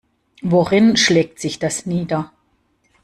Worin 0.41 0.97
schlägt 0.97 1.37
sich 1.39 1.59
das 1.59 1.85
nieder? 1.85 2.31